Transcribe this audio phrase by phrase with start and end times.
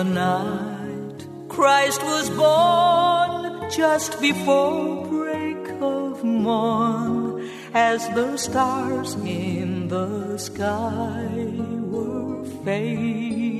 [0.00, 1.18] The night.
[1.48, 11.28] Christ was born, just before break of morn, as the stars in the sky
[11.92, 13.58] were fading,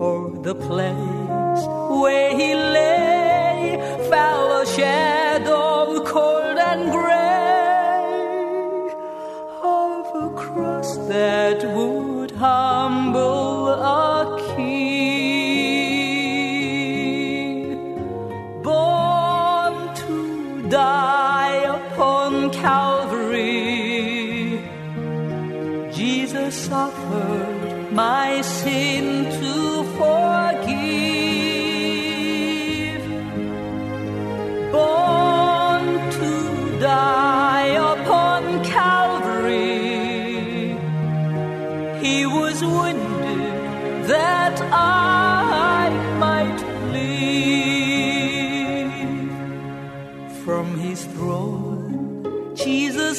[0.00, 1.64] o'er the place
[2.02, 3.76] where he lay
[4.08, 5.09] fell a shadow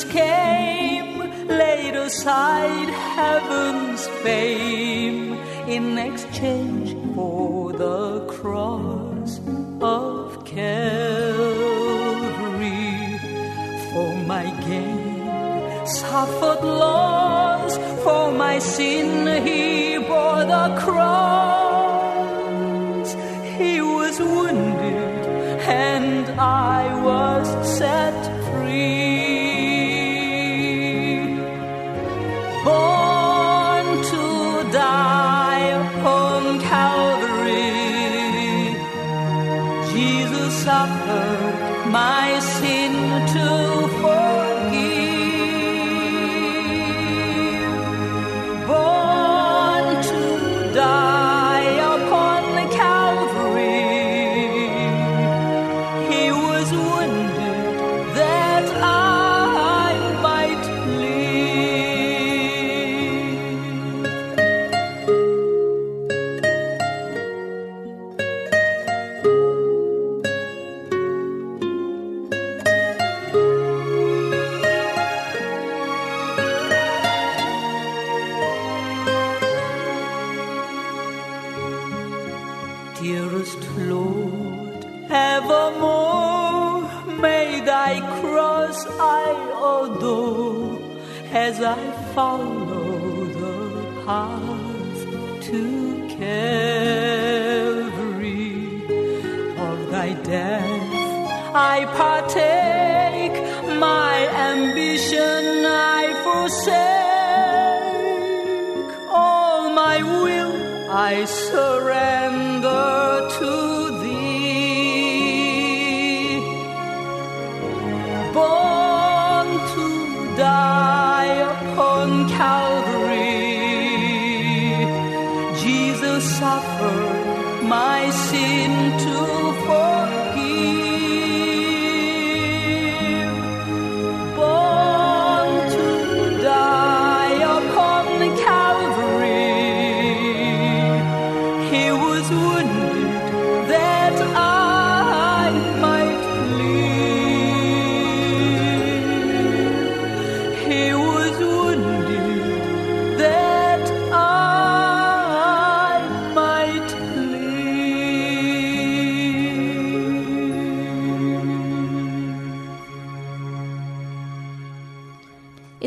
[0.09, 5.34] Came, laid aside heaven's fame
[5.67, 9.40] in exchange for the cross
[9.81, 11.61] of Calvary.
[13.94, 21.50] For my gain, suffered loss, for my sin he bore the cross.
[105.02, 106.78] Ambition I forsake,
[109.09, 110.92] all my will.
[110.92, 112.30] I surrender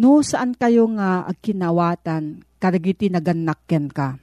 [0.00, 4.16] No saan kayo nga agkinawatan kadagiti naganakken ka.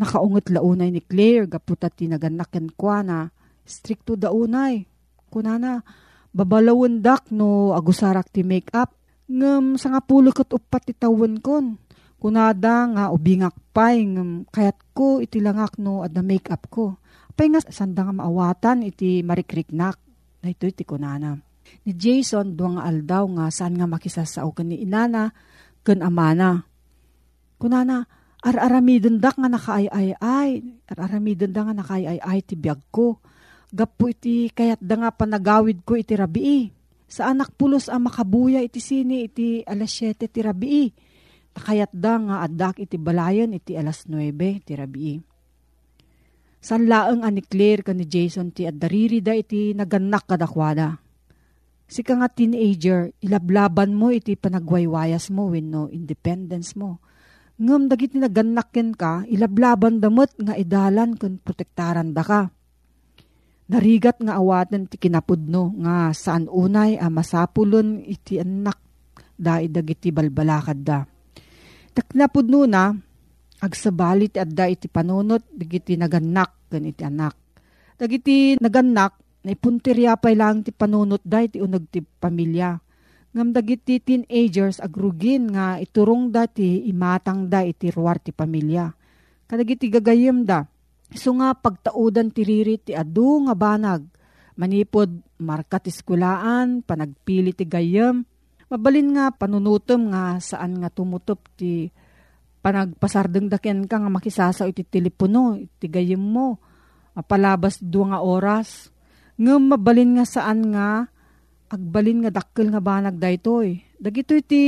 [0.00, 3.28] Nakaungot launay ni Claire gaputa ti naganakken kwa na
[3.60, 4.88] stricto daunay.
[5.28, 5.84] Kunana
[6.32, 8.96] babalawundak no agusarak ti makeup
[9.28, 11.76] ngem sa nga pulukot upat ti tawon kon.
[12.16, 16.96] Kunada nga ubingak pay ngem kayat ko iti langak no adda makeup ko.
[17.36, 20.00] Pay nga sanda nga maawatan iti marikriknak.
[20.40, 21.51] Dahito iti kunana.
[21.82, 25.34] Ni Jason duang nga aldaw nga saan nga makisasao ken ni inana
[25.82, 26.62] ken amana.
[27.58, 28.06] Kunana
[28.42, 30.50] ar-aramidon dak nga nakaay-ay-ay.
[30.90, 33.18] Ar-aramidon da nga nakaay-ay-ay ti biyag ko.
[33.72, 36.70] Gapo iti kayat da nga panagawid ko iti rabii.
[37.12, 40.88] Sa anak pulos ang makabuya iti sini iti alas 7 ti rabii.
[41.52, 44.32] Takayat da nga adak iti balayan iti alas 9
[44.64, 45.16] ti rabii.
[46.62, 51.01] San laeng ani Claire ka ni Jason ti addariri da iti naganak kadakwada.
[51.92, 57.04] Si ka nga teenager, ilablaban mo iti panagwaywayas mo wenno independence mo.
[57.60, 62.48] Ngam dagiti naganakken ka, ilablaban damot nga idalan kun protektaran da ka.
[63.68, 68.80] Narigat nga awatan ti kinapudno nga saan unay a masapulon iti anak
[69.36, 71.04] da dagiti balbalakad da.
[71.92, 72.88] Taknapudno na,
[73.60, 77.36] agsabalit adda iti panunot dagiti naganak ken iti anak.
[78.00, 82.78] Dagiti naganak naipuntirya pa lang ti panunot da iti unag ti pamilya.
[83.32, 88.92] Ngam dagiti teenagers agrugin nga iturong da ti imatang da iti ruwar ti pamilya.
[89.48, 90.68] Kadagiti gagayem da.
[91.16, 94.04] So nga pagtaudan ti riri ti adu nga banag.
[94.52, 95.08] Manipod
[95.40, 98.28] markat iskulaan, panagpili ti gayem.
[98.68, 101.88] Mabalin nga panunutom nga saan nga tumutop ti
[102.60, 106.60] panagpasardeng daken ka nga makisasaw iti telepono, iti gayem mo.
[107.16, 108.91] Mapalabas dua nga oras.
[109.42, 111.10] Ngem mabalin nga saan nga
[111.66, 113.82] agbalin nga dakkel nga banag daytoy.
[113.98, 114.62] Dagito iti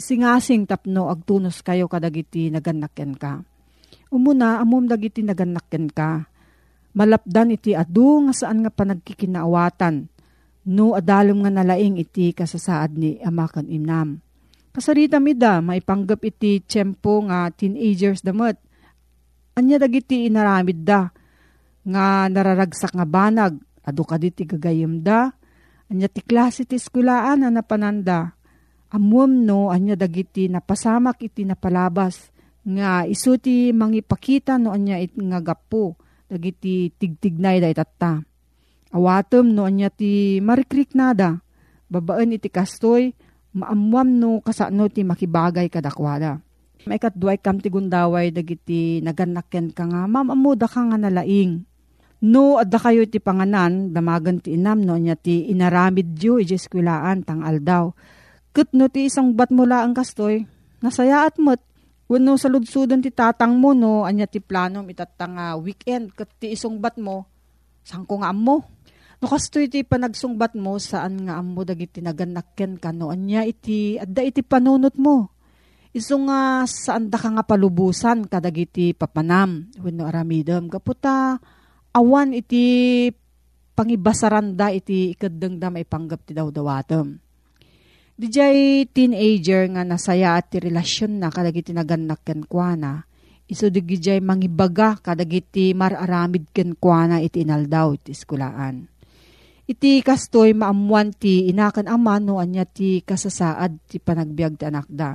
[0.00, 3.44] singasing tapno agtunos kayo kadagiti naganakken ka.
[4.08, 6.24] Umuna amom dagiti naganakken ka.
[6.96, 10.08] Malapdan iti adu nga saan nga panagkikinaawatan.
[10.72, 14.24] No adalom nga nalaing iti kasasaad ni amakan imnam.
[14.72, 18.56] Kasarita mida, maipanggap iti tiyempo nga teenagers damot.
[19.52, 21.12] Anya dagiti inaramid da,
[21.84, 23.58] nga nararagsak nga banag,
[23.88, 25.32] adu kaditi gagayem da,
[25.88, 28.36] anya ti klase ti eskulaan na napananda.
[28.92, 32.28] Amuam no, anya dagiti napasamak iti napalabas,
[32.68, 35.96] nga isu ti mangipakita no anya it nga gapo,
[36.28, 38.20] dagiti tigtignay da itata.
[38.92, 41.40] Awatom no anya ti marikrik nada,
[41.88, 43.12] babaan iti kastoy,
[43.56, 46.40] maamuam no kasano ti makibagay kadakwada.
[46.88, 51.64] May katduay kam ti gundaway dagiti naganakken ka nga, mamamuda ka nga nalaing.
[52.18, 57.22] No, adda kayo ti panganan, damagan ti inam no, nya ti inaramid diyo, iji eskwilaan,
[57.22, 57.94] tang aldaw.
[58.50, 60.42] Kat no ti isang bat mula ang kastoy,
[60.82, 61.62] nasayaat mo't,
[62.08, 66.56] Wano sa ludsudon ti tatang mo, no, anya ti planom itatang uh, weekend, kat ti
[66.56, 67.28] isungbat mo,
[67.84, 68.64] saan ko nga mo?
[69.20, 74.24] No kasto iti panagsungbat mo, saan nga amo dagiti naganakken ka, no, anya iti, adda
[74.24, 75.36] iti panunot mo.
[75.92, 81.36] Iso nga saan da ka nga palubusan kadagiti papanam, wano aramidam, kaputa,
[81.98, 82.62] awan iti
[83.74, 87.18] pangibasaranda iti ikadeng da may panggap ti daw dawatem
[88.18, 93.06] Dijay teenager nga nasaya at ti relasyon na kadagiti naganak ken kuana.
[93.46, 98.90] Iso digijay mangibaga kadagiti mararamid ken kuana iti inaldaw iti eskulaan.
[99.70, 105.14] Iti kastoy maamuan ti inakan ama no anya ti kasasaad ti panagbiag ti anak da.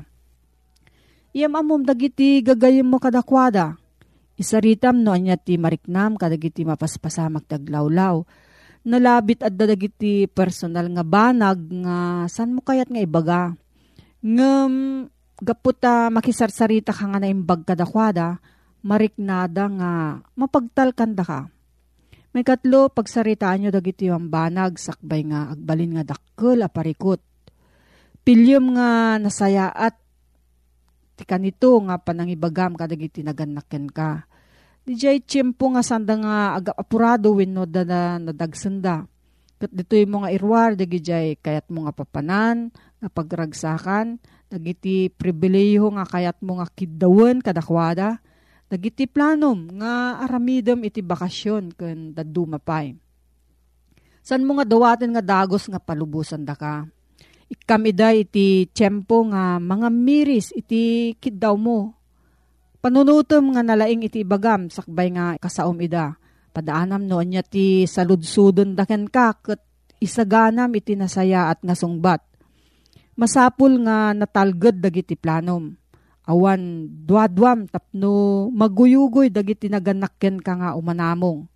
[1.35, 3.82] Iyam amom dagiti gagayem mo kadakwada.
[4.33, 8.25] Isaritam no anya ti mariknam kadagiti mapaspasamak taglawlaw
[8.83, 13.41] nalabit at dadagiti personal nga banag nga san mo kayat nga ibaga.
[14.23, 15.07] Ngem
[15.39, 18.39] gaputa makisarsarita ka nga na imbag kadakwada,
[18.83, 19.91] mariknada nga
[20.35, 21.41] mapagtalkan da ka.
[22.33, 27.21] May katlo, pagsaritaan nyo dagiti ang banag, sakbay nga agbalin nga dakkel aparikot.
[28.25, 29.99] Pilyom nga nasaya at
[31.13, 34.25] ti kanito nga panangibagam kadagiti naganakken ka
[34.83, 39.07] Dijay tiyempo nga sanda nga aga apurado wenno da na nadagsanda.
[39.55, 42.67] Kat dito yung mga irwar, dagijay kayat mo nga papanan,
[42.99, 44.19] nga pagragsakan,
[44.51, 48.19] dagiti pribileyo nga kayat mo nga kidawan kadakwada,
[48.67, 52.91] dagiti planom nga aramidem iti bakasyon ken daduma pay.
[54.19, 56.83] San mo nga dawaten nga dagos nga palubusan da ka?
[57.53, 62.03] Ikamida iti tiyempo nga mga miris iti kidaw mo
[62.83, 66.19] Panunutom nga nalaing iti bagam sakbay nga kasaom ida.
[66.51, 69.63] Padaanam no anya ti saludsudon daken ka ket
[70.03, 72.19] isaganam iti nasaya at nasungbat.
[73.15, 75.79] Masapul nga natalged dagiti planom.
[76.27, 81.47] Awan duadwam tapno maguyugoy dagiti naganakken ka nga umanamong.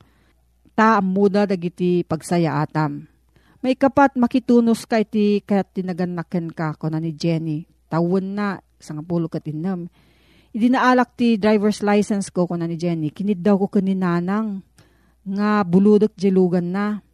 [0.80, 3.04] Ta amuda dagiti pagsaya atam.
[3.66, 7.66] May kapat makitunos ka iti kayat tinaganakken ka ko na ni Jenny.
[7.88, 9.90] Tawon na, isang pulo katinam
[10.58, 13.14] Idi naalak ti driver's license ko kuna ni Jenny.
[13.14, 14.66] Kinid daw ko kaninanang
[15.22, 17.06] nga buludok jelugan na.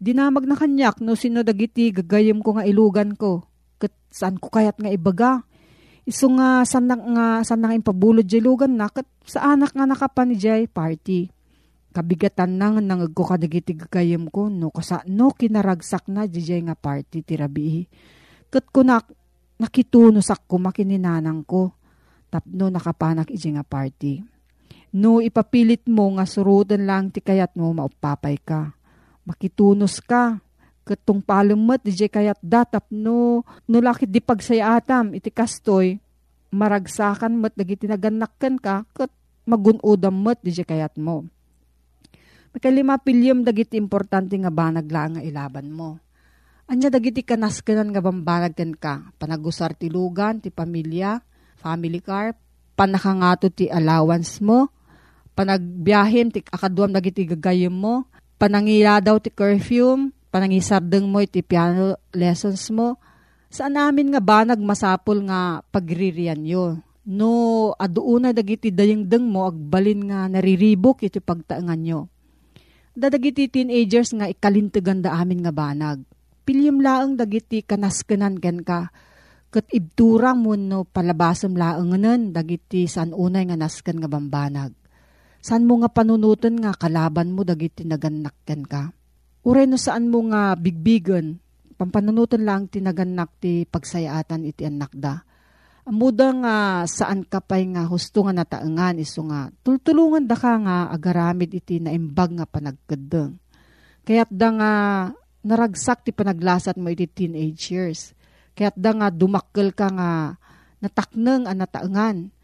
[0.00, 3.44] Dinamag na kanyak no sino dagiti gagayem ko nga ilugan ko.
[3.76, 5.44] Kat saan ko kayat nga ibaga.
[6.08, 10.64] Iso nga sanak nga sanak impabulod jelugan na kat sa anak nga nakapan ni Jay
[10.64, 11.35] party.
[11.96, 17.24] Kabigatan nang nangag ko kadagiti gagayem ko no kasa no kinaragsak na Jay nga party
[17.24, 17.88] tirabi.
[18.52, 19.08] Kat kunak
[19.56, 21.72] nakitunosak ko makininanang ko
[22.28, 24.20] tapno nakapanak iji nga party.
[24.92, 28.76] No ipapilit mo nga surutan lang ti kayat mo maupapay ka.
[29.24, 30.36] Makitunos ka.
[30.84, 35.98] Katong palumot di kayat datap no, no lakit di pagsayatam iti kastoy
[36.52, 39.10] maragsakan mat dagiti naganakkan ka kat
[39.48, 41.26] magunudam mat di kayat mo.
[42.56, 46.00] Makalima pilyom dagiti importante nga banag lang nga ilaban mo.
[46.72, 51.20] Anya dagiti kanaskanan nga bambanag ken ka, panagusar ti lugan, ti pamilya,
[51.60, 52.32] family car,
[52.72, 54.72] panakangato ti allowance mo,
[55.36, 58.08] panagbiyahin ti akaduam dagiti gagayem mo,
[58.40, 62.96] panangila daw ti curfew, panangisardeng mo iti piano lessons mo,
[63.52, 66.80] saan namin nga ba nagmasapol nga pagririan yo.
[67.04, 72.15] No, aduuna dagiti dayengdeng mo agbalin nga nariribok iti pagtaangan nyo.
[72.96, 76.00] Dadagiti teenagers nga ikalintigan da amin nga banag.
[76.48, 78.88] Pilyem laang dagiti kanaskanan ken ka
[79.52, 84.72] ket ibturang mo no palabasam laenganen dagiti san unay nga nasken nga bambanag.
[85.44, 88.88] San mo nga panunutan nga kalaban mo dagiti naganakken ka.
[89.44, 91.36] Uray no saan mo nga bigbigan,
[91.76, 95.20] pampanunutan lang tinaganak ti pagsayaatan iti anak da.
[95.86, 96.56] Amuda nga
[96.90, 101.78] saan ka pa'y nga husto nga nataengan iso nga tultulungan da ka nga agaramid iti
[101.78, 103.38] naimbag nga panagkadeng.
[104.02, 104.72] Kaya't da nga
[105.46, 108.18] naragsak ti panaglasat mo iti teenage years.
[108.58, 110.10] Kaya't da nga dumakkel ka nga
[110.82, 112.34] natakneng ang nataangan.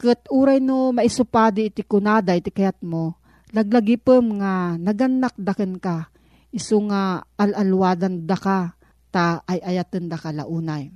[0.00, 3.20] Kat uray no maisupadi iti kunada iti kayat mo,
[3.52, 6.08] laglagipem nga naganak daken ka,
[6.54, 8.78] iso nga alalwadan da ka,
[9.12, 10.88] ta ay ayaten da ka launay.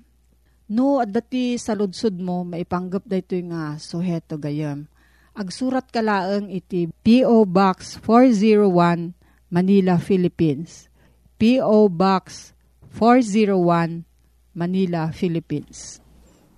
[0.73, 4.89] No, at dati sa ludsud mo, maipanggap da ito nga suheto gayam.
[5.37, 7.45] Agsurat ka laeng iti P.O.
[7.45, 9.13] Box 401,
[9.53, 10.89] Manila, Philippines.
[11.37, 11.93] P.O.
[11.93, 12.57] Box
[12.97, 14.09] 401,
[14.57, 16.01] Manila, Philippines.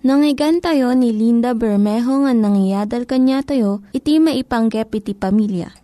[0.07, 5.75] Nangyigan tayo ni Linda Bermejo nga nangyadal kanya tayo, iti maipanggep iti pamilya.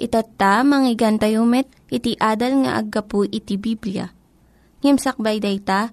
[0.00, 4.08] Itatta, manggigan tayo met, iti adal nga aggapu iti Biblia.
[4.80, 5.92] Ngimsakbay day ta,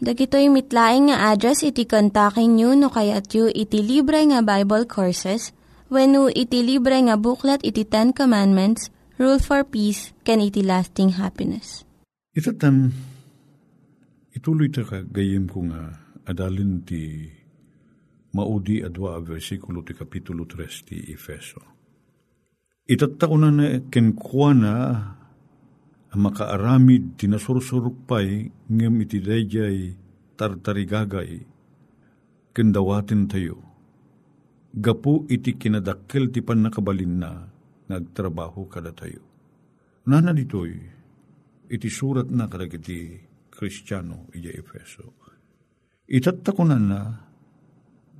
[0.00, 5.52] Dagitoy mitlaing nga address iti kontakin nyo no kayat yu iti libre nga Bible Courses
[5.92, 8.88] when iti libre nga buklat iti Ten Commandments,
[9.20, 11.84] Rule for Peace, can iti lasting happiness.
[12.32, 12.96] Itatan,
[14.32, 17.28] ituloy ta ka ko nga adalin ti
[18.32, 21.60] maudi adwa a versikulo ti kapitulo 3 ti Efeso.
[22.88, 24.74] Itatta ko na na kenkwana
[26.18, 29.94] makaaramid tinasursurupay ngem iti dayjay
[30.34, 31.46] tartarigagay
[32.50, 33.62] kendawaten tayo.
[34.70, 37.30] Gapu iti kinadakkel ti panakabalin na
[37.90, 39.22] nagtrabaho kada tayo.
[40.06, 40.72] Nana ditoy,
[41.70, 43.18] iti surat na kadag iti
[43.50, 45.06] Kristiyano iti Efeso.
[46.10, 47.00] Itattakunan na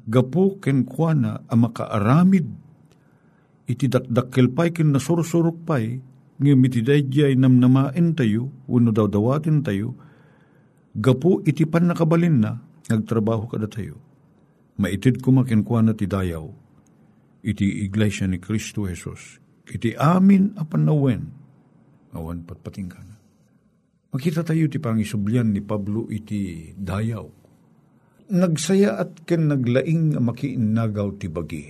[0.07, 2.47] gapu ken kuana ang makaaramid
[3.71, 5.99] iti dakdakkel pay ken nasursurok pay
[6.41, 9.93] ngem iti dayjay namnamaen tayo, uno daw dawatin tayo,
[10.97, 14.01] gapu iti pan nakabalin na, nagtrabaho kada tayo.
[14.81, 16.49] Maitid kumakinkwa na ti dayaw,
[17.45, 19.37] iti iglesia ni Kristo Jesus,
[19.69, 21.23] iti amin apan nawen,
[22.17, 23.21] awan patpating ka na.
[24.11, 27.29] Makita tayo ti pangisublian ni Pablo iti dayaw.
[28.33, 31.67] Nagsaya at ken naglaing makiinagaw ti bagi.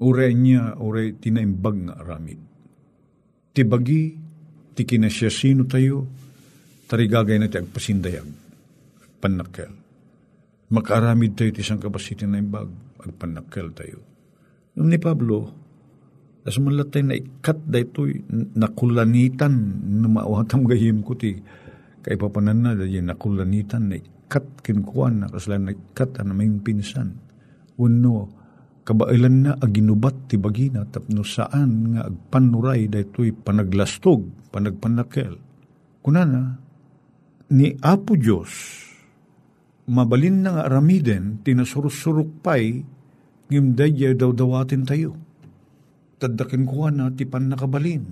[0.00, 2.49] Ure niya, ure tinaimbag nga aramid
[3.50, 4.14] ti bagi,
[4.74, 6.06] ti kinasyasino tayo,
[6.86, 8.28] tarigagay na ti agpasindayag,
[9.18, 9.72] panakkel.
[10.70, 12.70] Makaramid tayo ti isang kapasitin na imbag,
[13.02, 13.98] agpanakkel tayo.
[14.78, 15.50] Nung ni Pablo,
[16.46, 18.24] as tayo na ikat da ito'y
[18.56, 19.54] nakulanitan
[20.00, 21.36] na mauhatam gayim ko ti
[22.00, 27.20] kay papanan na dahil nakulanitan na ikat kinkuan na kaslan na ikat na may pinsan.
[27.76, 28.39] Uno,
[28.84, 35.36] kabailan na aginubat ti bagina tapno saan nga agpanuray daytoy panaglastog, panagpanakel.
[36.00, 36.56] Kunana,
[37.52, 38.50] ni Apo Diyos,
[39.86, 42.82] mabalin na nga aramiden, tinasursurok pay,
[43.52, 45.14] ngimdaya daw dawatin tayo.
[46.20, 48.04] Tadakin ko na ti pan nakabalin.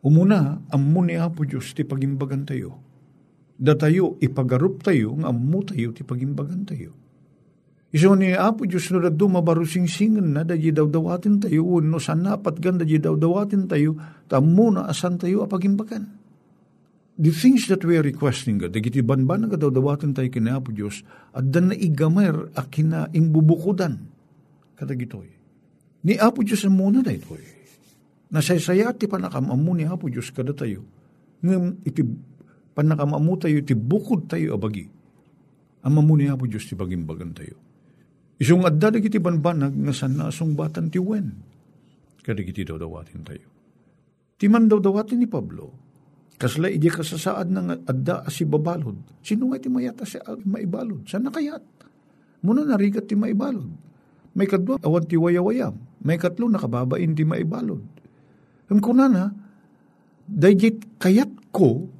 [0.00, 2.80] Umuna, ammo ni Apo Diyos ti pagimbagan tayo.
[3.60, 6.99] Da tayo, ipagarup tayo, nga ammo tayo ti pagimbagan tayo
[7.90, 12.62] Iso ni Apo Diyos no daddo mabarusing singan na dahi daw dawatin tayo, no sanapat
[12.62, 13.18] gan dahi daw
[13.66, 13.98] tayo,
[14.30, 16.06] tamo na asan tayo apagimbakan.
[17.20, 20.70] The things that we are requesting God, dagiti banban nga daw dawatin tayo kina Apo
[20.70, 21.02] Diyos,
[21.34, 23.98] at dan na igamer a kina imbubukudan.
[24.78, 25.26] Katagitoy.
[26.06, 27.42] Ni Apo Diyos ang muna da itoy.
[28.30, 30.86] Nasaysaya ti panakamamu ni Apo Diyos kada tayo.
[31.42, 32.06] Ngam iti
[32.70, 34.86] panakamamu tayo, iti bukod tayo abagi.
[35.82, 37.69] Ang mamu ni Apo Diyos ti bagimbagan tayo
[38.40, 41.28] Isung adda dagiti banbanag nga sana asong batan ti wen.
[42.24, 43.44] Kadagiti daw dawatin tayo.
[44.40, 45.68] Ti man daw dawatin ni Pablo,
[46.40, 48.96] kasla iji kasasaad ng adda asi babalod.
[49.20, 50.16] Sino nga ti mayata si
[50.48, 51.04] maibalod?
[51.04, 51.60] Sana kayat?
[52.40, 53.68] Muna narigat ti maibalod.
[54.32, 55.76] May kadwa, awan ti wayawayam.
[56.00, 57.84] May katlo, nakababain ti maibalod.
[58.72, 59.28] Ang kuna na,
[60.24, 61.92] dayjit kayat ko,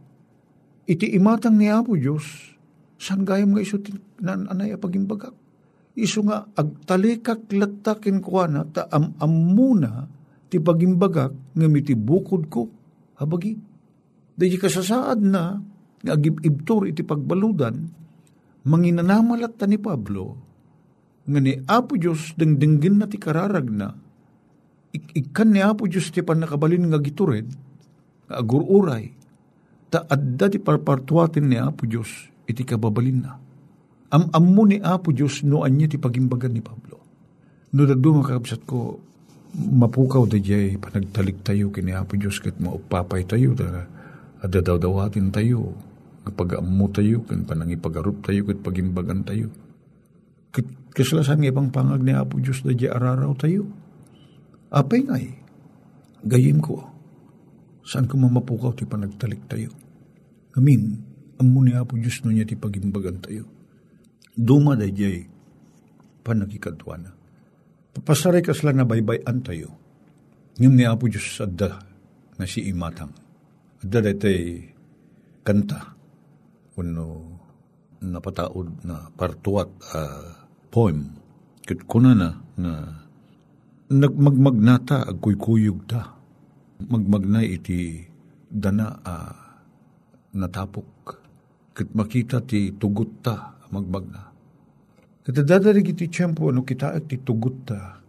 [0.89, 2.57] iti imatang ni Apo Diyos,
[2.97, 3.77] san gayam nga iso
[4.25, 5.40] nan anay apagimbagak
[6.01, 10.09] iso nga agtalikak latakin ko na ta am amuna
[10.51, 12.67] ti pagimbagak nga miti bukod ko
[13.21, 13.55] habagi.
[14.35, 15.61] Dahil kasasaad na
[16.01, 17.77] nga agibibtor iti pagbaludan
[18.65, 20.37] manginanamalat ta ni Pablo
[21.29, 23.93] nga ni Apo Diyos dengdenggin na ti kararag na
[24.91, 27.47] ik ikan ni Apo Diyos ti panakabalin nga gitured
[28.27, 29.13] nga agururay
[29.93, 33.50] ta adda ti parpartuatin ni Apo Diyos iti kababalin na
[34.11, 36.99] Am-ammo ni Apo Diyos no anya ti pagimbagan ni Pablo.
[37.71, 38.99] No dagdo makakabsat ko,
[39.55, 43.87] mapukaw da jay panagtalik tayo kini Apo Diyos kat maupapay tayo da
[44.43, 45.79] adadaw-dawatin tayo
[46.27, 49.47] kapag ammo tayo kan panangipagarup tayo kat pagimbagan tayo.
[50.51, 53.71] Kat kasalasan nga ibang pangag ni Apo Diyos da jay araraw tayo.
[54.75, 55.27] Apay ngay,
[56.27, 56.83] gayim ko,
[57.87, 59.71] saan ko mamapukaw ti panagtalik tayo.
[60.59, 60.99] Amin,
[61.39, 63.60] ammo ni Apo Diyos no niya ti pagimbagan tayo
[64.37, 65.27] duma da jay
[66.23, 67.11] panagikadwa na.
[67.91, 69.75] Papasaray ka sila na baybayan tayo.
[70.61, 71.81] Ngim ni Apo Diyos adda
[72.39, 73.11] na si imatang.
[73.83, 74.71] Adda datay
[75.43, 75.97] kanta.
[76.77, 77.07] Kuno
[78.01, 81.19] napataod na partuat uh, poem.
[81.67, 82.75] Kat kuna na nga
[83.91, 86.15] nagmagmagnata ag kuykuyog ta.
[86.81, 88.01] Magmagnay iti
[88.49, 89.15] dana a
[90.37, 90.93] natapok.
[91.75, 94.31] Kat makita ti tugot ta magmagna.
[95.21, 98.01] Kat dadarig iti tiyempo ano kita at ti tugot ta.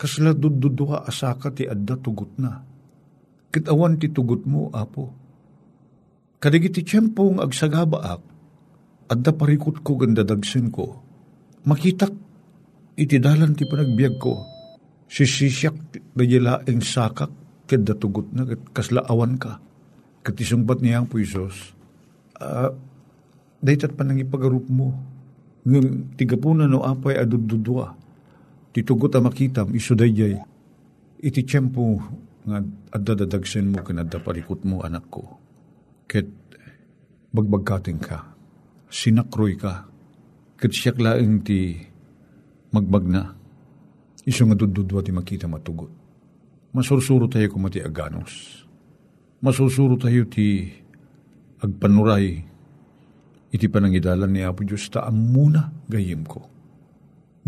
[0.00, 2.60] Kasla dududua asaka ti adda tugot na.
[3.50, 5.12] Kat awan ti tugot mo, apo.
[6.40, 8.22] Kadigiti tiyempo ng agsagabaak,
[9.12, 11.04] adda parikot ko gandadagsin ko.
[11.68, 12.14] Makitak
[12.96, 14.34] iti dalan ti panagbiag ko.
[15.10, 15.74] Sisisyak
[16.14, 17.28] dayalaeng sakak
[17.66, 19.58] kadda tugot na kasla awan ka.
[20.24, 21.74] Kat isungbat niya ang puisos.
[22.40, 22.72] Uh,
[23.60, 24.96] Daytat pa nang ipagarup mo.
[25.68, 27.92] Ngam tigapuna no apay adududwa.
[28.72, 30.40] Titugot a makitam iso dayjay.
[31.20, 32.00] Iti tiyempo
[32.48, 32.64] nga
[32.96, 35.36] adadadagsen mo kanada parikot mo anak ko.
[36.08, 36.26] Ket
[37.36, 38.32] bagbagkating ka.
[38.88, 39.84] Sinakroy ka.
[40.56, 41.76] Ket siyak laeng ti
[42.72, 43.36] magbagna.
[44.24, 45.92] Iso nga dududwa ti makita matugot.
[46.72, 48.64] Masursuro tayo kumati aganos.
[49.44, 50.72] Masursuro tayo ti
[51.60, 52.49] agpanuray
[53.50, 56.46] iti panangidalan ni Apo Diyos ta muna gayim ko.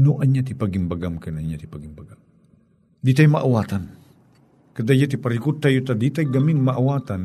[0.02, 2.18] Noan niya ti pagimbagam ka na niya ti pagimbagam.
[3.02, 3.84] Di tayo maawatan.
[4.72, 7.22] Kadaya ti parikot tayo ta di tayo gamin maawatan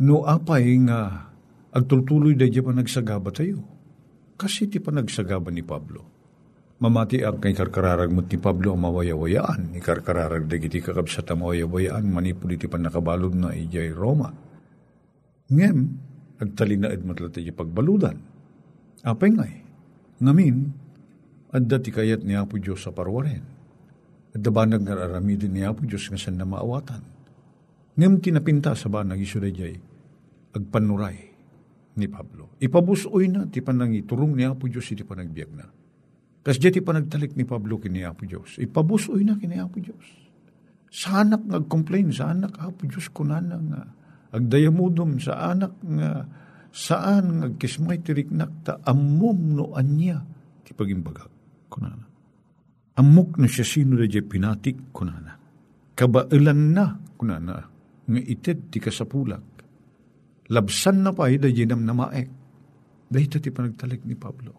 [0.00, 1.28] no apay nga
[1.74, 3.60] agtultuloy da pa nagsagaba tayo.
[4.34, 6.14] Kasi ti panagsagaba ni Pablo.
[6.74, 9.72] Mamati ang kay karkararag mo ti Pablo ang mawayawayaan.
[9.74, 14.30] Ni karkararag da giti kakabsat ang mawayawayaan manipuli ti panakabalod na ijay Roma.
[15.54, 15.78] Ngem,
[16.40, 18.16] agtalinaed matlat iti pagbaludan.
[19.04, 19.54] Apay ngay,
[20.24, 20.56] ngamin,
[21.52, 23.44] adda ti kayat ni Apo Diyos sa parwaren.
[24.34, 27.02] Adda banag nga aramidin ni Apo Diyos nga san na maawatan.
[27.94, 29.76] Ngem tinapinta sa banag isurayjay,
[30.56, 31.18] agpanuray
[31.94, 32.58] ni Pablo.
[32.58, 35.66] Ipabusoy na, ti panang iturong ni Apo Diyos, iti panagbiag na.
[36.44, 38.60] Kas ti panagtalik ni Pablo kini Apo Diyos.
[38.60, 40.04] Ipabusoy na kini Apo Diyos.
[40.92, 43.82] Sa anak nag-complain, sa anak Apo Diyos kunana nga,
[44.34, 46.26] agdayamudom sa anak nga
[46.74, 50.18] saan nga kismay tiriknak ta amom no anya
[50.66, 51.30] ti pagimbagag
[51.70, 52.06] kunana.
[52.98, 55.38] Amok na siya sino na pinatik kunana.
[55.94, 57.56] Kabailan na kunana
[58.06, 59.46] nga ited ti kasapulak.
[60.50, 62.28] Labsan na pa ida jinam na maek.
[63.10, 64.52] Dahita ti panagtalik ni Pablo.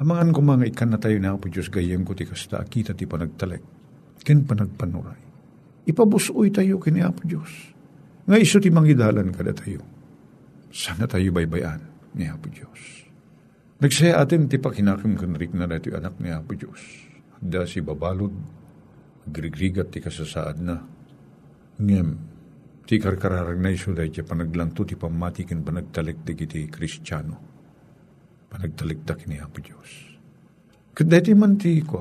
[0.00, 3.04] Amangan ko mga ikan na tayo na po Diyos gayem ko ti kasta kita ti
[3.04, 3.60] panagtalik.
[4.24, 5.20] Ken panagpanuray.
[5.88, 7.79] Ipabusoy tayo kini Apo Diyos
[8.30, 9.82] nga iso ti mangidalan kada tayo.
[10.70, 11.82] Sana tayo baybayan
[12.14, 13.10] ni Apo Diyos.
[13.82, 16.78] Nagsaya atin ti pakinakim kanrik na natin anak ni Apo Diyos.
[17.42, 18.30] Da si babalod,
[19.26, 20.78] grigrigat ti kasasaad na.
[21.82, 22.08] Ngem,
[22.86, 27.34] ti karkararag na iso dahi panaglanto ti pamatikin panagtalik di kiti kristyano.
[28.46, 29.90] Panagtaliktak ni Apo Diyos.
[30.94, 31.98] Kadati man ti ko,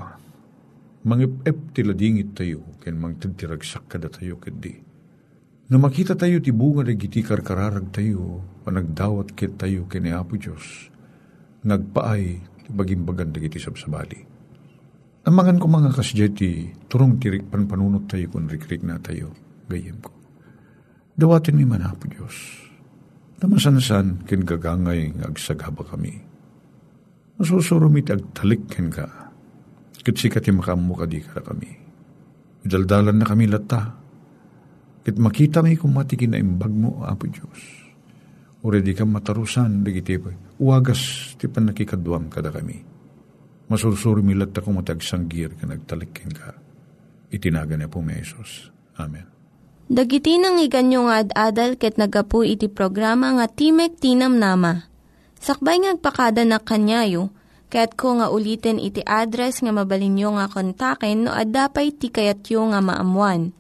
[1.09, 4.88] mangip-ep ti ladingit tayo, ken mangtagtiragsak kada tayo kadi
[5.69, 10.89] Na makita tayo ti bunga na giti karkararag tayo, panagdawat kit tayo kini Apo Diyos,
[11.61, 12.23] nagpaay
[12.65, 14.17] ti bagimbagan da giti sabsabali.
[15.29, 19.29] Amangan ko mga kasjeti, turong tirik panpanunot tayo kung rikrik na tayo,
[19.69, 20.09] gayem ko.
[21.13, 22.33] Dawatin ni man Apo Diyos,
[23.37, 26.17] namasansan kin gagangay ng agsagaba kami.
[27.37, 29.05] Masusurumit agtalik ken ka,
[30.01, 31.77] kit sikat makamu ka ka kami.
[32.65, 34.08] Idaldalan na kami lata,
[35.03, 37.61] Ket makita may kumatikin na imbag mo, Apo Diyos.
[38.59, 40.35] Di ka matarusan, dagiti pa.
[40.59, 42.83] Uwagas, ti pan nakikaduam kada kami.
[43.71, 46.57] Masursuri milat ako matagsanggir ka nagtalikin ka.
[47.31, 48.67] Itinaga niya po may Isos.
[48.99, 49.23] Amen.
[49.89, 54.85] Dagiti nang iganyo nga ad-adal ket nagapu iti programa nga Timek Tinam Nama.
[55.39, 57.31] Sakbay ngagpakada na kanyayo,
[57.71, 63.55] kaya't ko nga ulitin iti address nga mabalinyo nga kontaken no ad-dapay tikayatyo nga maamuan.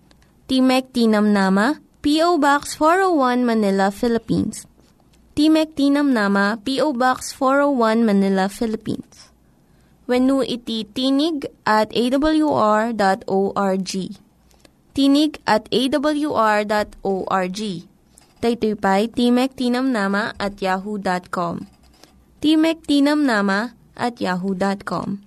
[0.49, 2.41] Timek Tinam Nama, P.O.
[2.41, 4.65] Box 401 Manila, Philippines.
[5.37, 6.89] Timek Tinam Nama, P.O.
[6.97, 9.29] Box 401 Manila, Philippines.
[10.09, 13.91] When iti tinig at awr.org.
[14.97, 17.59] Tinig at awr.org.
[18.41, 21.69] Daytoy pa'y Timek Tinam Nama at yahoo.com.
[22.41, 25.21] Timek Tinam Nama at yahoo.com.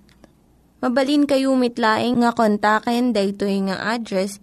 [0.83, 4.42] Mabalin kayo mitlaing nga kontaken daytoy nga address